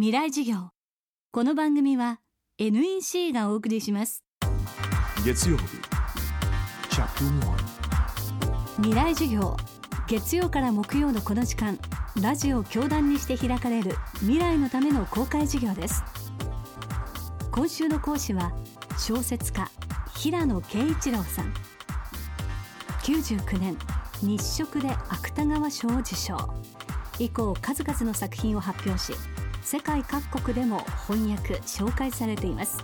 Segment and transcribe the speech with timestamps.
[0.00, 0.68] 未来授業。
[1.32, 2.20] この番組は
[2.56, 4.22] NEC がお送りします。
[5.24, 5.64] 月曜日。
[8.76, 9.56] 未来授業。
[10.06, 11.80] 月曜から木曜のこの時間
[12.22, 16.04] ラジオ教壇にして開かれる未来のための公開授業です。
[17.50, 18.52] 今週の講師は
[18.96, 19.68] 小説家
[20.14, 21.52] 平野啓一郎さん。
[23.02, 23.76] 99年
[24.22, 26.36] 日食で芥川賞を受賞。
[27.18, 29.12] 以降数々の作品を発表し
[29.70, 32.82] 世界各国でも翻訳紹介されています。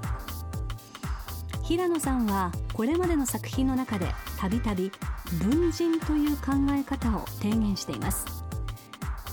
[1.62, 4.92] 平野さんはこれまでの作品の中でたびたび
[5.40, 8.26] 文人という考え方を提言しています。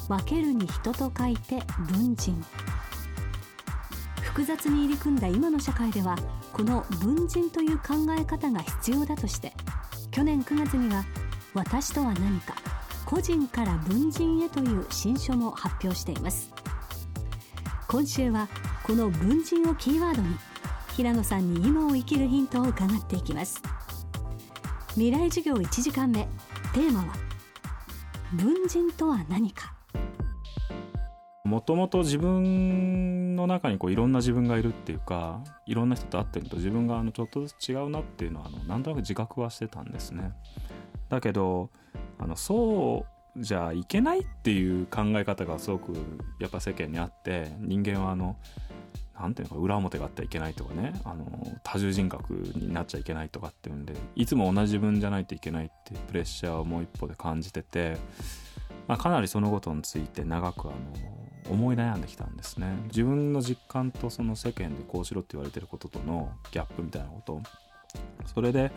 [0.08, 2.42] 分けるに人と書いて文人。
[4.22, 6.16] 複雑に入り組んだ今の社会では
[6.54, 9.52] この文人という考え方が必要だとして
[10.12, 11.04] 去年9月には
[11.54, 12.56] 私とは何か
[13.06, 16.61] 個人から文人へという新書も発表しています。
[17.92, 18.48] 今週は
[18.84, 20.38] この文人をキーワードに
[20.96, 23.62] 平野さんに今を生きるヒントを伺っていきます。
[24.92, 26.24] 未来授業1時間目
[26.74, 27.14] テーマは
[28.32, 29.76] 文人とは何か。
[31.44, 40.32] もともと自分の中にこういろんな自分がいるっていうかいろんな人と会ってると自分があのちょっとずつ違うなっていうのはあのなんとなく自覚はしてたんですね。
[41.10, 41.70] だけど
[42.20, 45.94] あのそうじゃいけないっていう考え方がすごく
[46.40, 48.38] やっぱ世間にあって人間はあの
[49.20, 51.26] なんていうのか裏表があってはいけないとかねあの
[51.64, 57.98] 多重人格になっちゃいけないとかっていうんでいつも同じ分じゃないといけないっていプレッシャーをもう一歩で感じてて、
[58.88, 60.76] まあ、かなりそのことについて長くあの
[61.50, 62.78] 思い悩んできたんですね。
[62.86, 67.42] 自分の実感とその世間でこうしろって言われてることとのギャップみたいなこと。
[68.26, 68.72] それで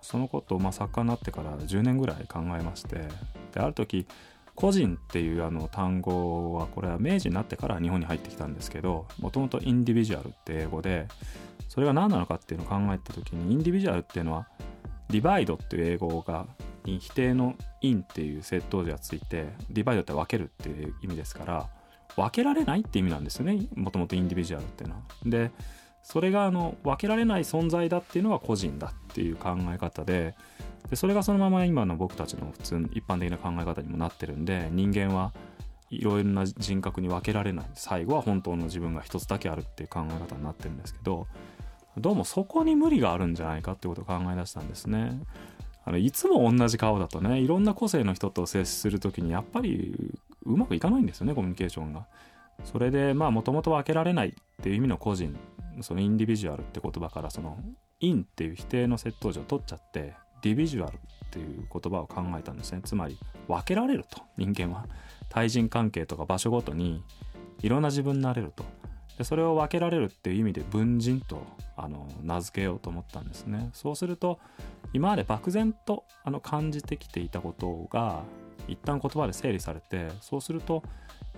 [0.00, 3.08] そのことをまあ作家になってから10年ぐらい考えまして
[3.56, 4.06] である時
[4.54, 11.08] 個人っていうあの単語はこれは明治になってから日本に入ってきたんですけどもともとインディビジュアルって英語で
[11.68, 14.46] それが何なのかっていうのを考えた時にインディビジュアルっていうのは
[15.08, 16.46] ディバイドっていう英語が
[16.84, 21.68] 否定のインっていう窃盗時がついてディバイドって分けるっていう意味ですから
[22.16, 25.02] 分けられないって意味なんですよねもともとインディビジュアルっていうのは。
[25.24, 25.50] で
[26.06, 30.36] それがあの分けられない存在だっていうのが個人だっていう考え方で
[30.88, 35.32] でそれがそのまま今の僕たちの普通一般的な考え方にもなってるんで人間は
[35.90, 41.26] いろいろな人格に分けられない最後は本当の自分が一つだけあるっていう考え方になってるんですけど
[41.98, 45.20] どうもそこに無理があるんじゃないかってことを考え出したんですね。
[45.84, 52.06] あのいつも同じ顔だとねいろんな個性の人と接する時にやっぱりうまくいかないんですよねコミュニケーションが。
[52.64, 55.36] それでまあもともと分けられないっていう意味の個人
[55.82, 57.58] そのインディビジュアルって言葉からその
[58.00, 60.98] インっていう否定の窃盗時を取っちゃってディビジュアルっ
[61.30, 62.80] ていう言葉を考えたんですね。
[62.84, 64.86] つまり分けられると人間は。
[65.28, 67.02] 対人関係とか場所ごとに
[67.60, 68.64] いろんな自分になれると。
[69.18, 71.42] でそれを分けられるっていう意味で文人と
[71.74, 73.70] あの名付けようと思ったんですね。
[73.72, 74.38] そうすると
[74.92, 78.22] 今まで漠然とあの感じてきていたことが
[78.68, 80.82] 一旦言葉で整理されてそうすると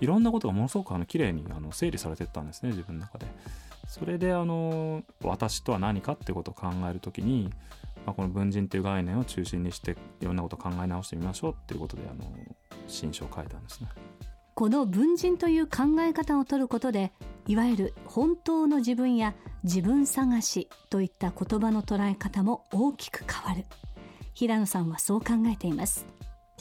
[0.00, 3.26] いろんなことがものすごくあの綺麗にあの整理されていったんですね自分の中で。
[3.88, 7.50] それであの私とは何かってことを考える時に、
[8.04, 12.30] まあ、この文人っていう概念を中心にしていろんなことを考え直してみましょうっていうことであの
[12.86, 13.88] 新書を書いたんですね。
[14.54, 17.12] この文人という考え方を取ることで
[17.46, 19.34] いわゆる本当の自分や
[19.64, 23.64] 自分探しといった言葉の捉え方も大きく変わる。
[24.34, 26.06] 平野さんはそう考えています。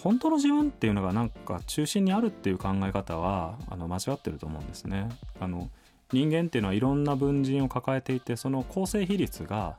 [0.02, 5.10] 本当の自分っていうのがなんか中心にあるっていう考え方はあの間違ってると思うんですね。
[5.40, 5.70] あの
[6.12, 9.78] 人間っていうのはいろんな文人を抱えていてその構成比率が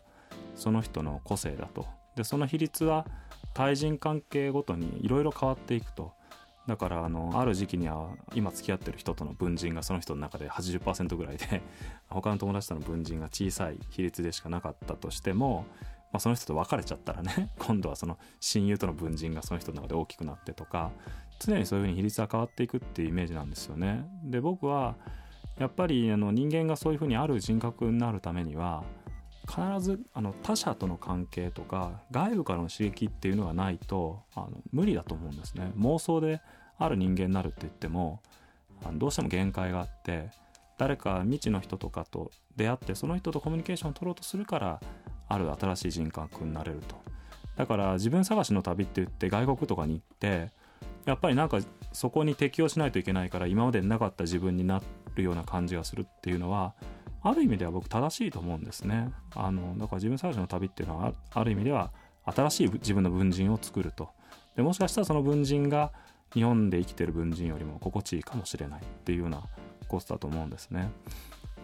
[0.55, 3.07] その人の個性だとでその比率は
[3.55, 6.13] 対人関係ごとにいろいろ変わっていくと
[6.69, 11.63] だからあのある時期には今付き合ってる人との文人がその人の中で80%ぐらいで
[12.11, 15.65] 他の友達との文人が小さい比率でしかなかったとしても、
[16.13, 20.91] まあ、その人と別れちゃったらね 今度はその親友との文人がその人の中で大きくなってとか
[21.41, 24.05] 常にそういうふうに比率が変わっていくっていうイメージなんですよね。
[24.25, 24.97] で僕は
[25.59, 28.85] やっぱりあの人間がそういうふうにある人格になるためには
[29.49, 35.73] 必ずあの他者との関係とか外部からの刺激っていうのがないとあの無理だと思うんですね。
[35.79, 36.41] 妄想で
[36.79, 38.21] ある人間になるって言っても
[38.85, 40.31] あのどうしても限界があって
[40.77, 44.81] 誰か未知の人とかと出会ってその人とコミュニケーションを取ろうとするから
[45.29, 46.97] ある新しい人格になれると。
[47.57, 50.53] だから自分探しの旅って言って外国とかに行って
[51.05, 51.59] やっぱりなんか
[51.93, 54.83] そこに適応しないといけないから今までなかった自分にな
[55.15, 56.75] るような感じがするっていうのは
[57.23, 59.11] ある意味では僕正しいと思うんですね。
[59.35, 61.91] あのだから自分探しの旅っていうのはある意味では
[62.25, 64.11] 新しい自分の文人を作ると。
[64.55, 65.93] でもしかしたらその文人が
[66.35, 69.43] 日本で生きてる文人よりも心地いいかもしれないっていうような
[69.87, 70.91] そうだと思うんですね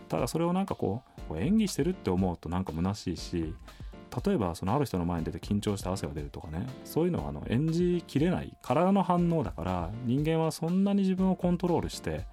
[0.08, 3.54] ただそれをなんかこう演技してるって思うとなんか虚しいし
[4.25, 6.66] 例えばそのある人の前に出て緊張して汗が出るとかね。
[6.84, 12.26] そういうのはあの演じきれない体の反応だから人間はそんなに自分をコントロールして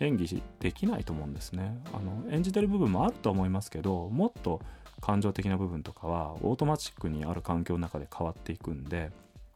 [0.00, 1.76] 演技できないと思うんですね。
[1.92, 4.60] あの演じてる部分もあると思いますけどもっと
[5.00, 9.10] 感情的な部分とかはオートマチックにある環境の中で変わっていくんで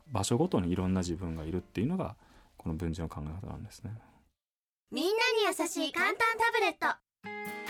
[0.08, 2.16] 場所ごとにいろんな自分がいるっていうのが
[2.56, 3.92] この文字の考え方なんですね。
[4.90, 7.65] みんなに優しい簡単タブレット。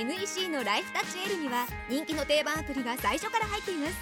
[0.00, 3.92] NEC のライフタッチ L には人気の定番アプリが最初から入っています。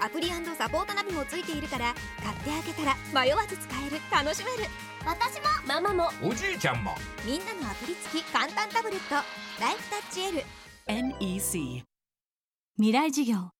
[0.00, 1.92] アプリサポートナビもついているから
[2.22, 3.96] 買ってあげたら迷わず使える。
[4.12, 4.70] 楽しめる。
[5.04, 6.08] 私もママも。
[6.22, 6.94] おじいちゃんも。
[7.26, 9.16] みんなのアプリ付き簡単タブレット
[9.60, 10.44] ライフタッチ L
[10.86, 11.82] NEC
[12.76, 13.50] 未来授業。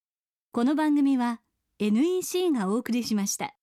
[0.52, 1.40] この番組は
[1.80, 3.54] NEC がお送りしました